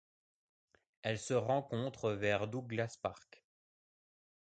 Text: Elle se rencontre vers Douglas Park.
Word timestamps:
Elle 1.03 1.19
se 1.19 1.35
rencontre 1.35 2.09
vers 2.09 2.47
Douglas 2.47 2.97
Park. 3.03 3.45